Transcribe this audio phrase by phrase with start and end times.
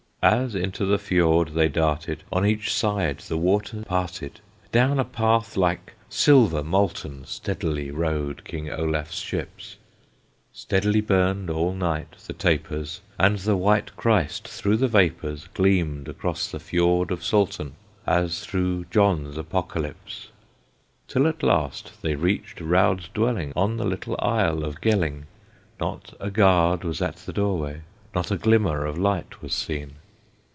[0.23, 4.39] As into the Fiord they darted, On each side the water parted;
[4.71, 9.77] Down a path like silver molten Steadily rowed King Olaf's ships;
[10.53, 16.51] Steadily burned all night the tapers, And the White Christ through the vapors Gleamed across
[16.51, 17.71] the Fiord of Salten,
[18.05, 20.27] As through John's Apocalypse,
[21.07, 25.23] Till at last they reached Raud's dwelling On the little isle of Gelling;
[25.79, 27.81] Not a guard was at the doorway,
[28.13, 29.95] Not a glimmer of light was seen.